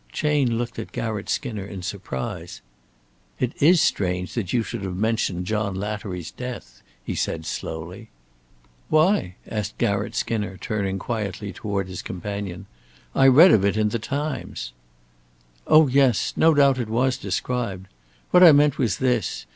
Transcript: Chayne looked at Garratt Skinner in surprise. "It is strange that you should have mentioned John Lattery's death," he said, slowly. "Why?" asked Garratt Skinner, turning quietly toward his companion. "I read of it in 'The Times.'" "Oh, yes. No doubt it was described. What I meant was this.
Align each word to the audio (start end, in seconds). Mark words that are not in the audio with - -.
Chayne 0.11 0.57
looked 0.57 0.79
at 0.79 0.91
Garratt 0.93 1.29
Skinner 1.29 1.63
in 1.63 1.83
surprise. 1.83 2.63
"It 3.39 3.53
is 3.61 3.79
strange 3.81 4.33
that 4.33 4.51
you 4.51 4.63
should 4.63 4.81
have 4.81 4.95
mentioned 4.95 5.45
John 5.45 5.75
Lattery's 5.75 6.31
death," 6.31 6.81
he 7.03 7.13
said, 7.13 7.45
slowly. 7.45 8.09
"Why?" 8.89 9.35
asked 9.47 9.77
Garratt 9.77 10.15
Skinner, 10.15 10.57
turning 10.57 10.97
quietly 10.97 11.53
toward 11.53 11.87
his 11.87 12.01
companion. 12.01 12.65
"I 13.13 13.27
read 13.27 13.51
of 13.51 13.63
it 13.63 13.77
in 13.77 13.89
'The 13.89 13.99
Times.'" 13.99 14.73
"Oh, 15.67 15.85
yes. 15.87 16.33
No 16.35 16.55
doubt 16.55 16.79
it 16.79 16.89
was 16.89 17.15
described. 17.15 17.85
What 18.31 18.41
I 18.41 18.53
meant 18.53 18.79
was 18.79 18.97
this. 18.97 19.45